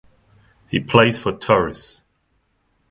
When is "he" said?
0.67-0.79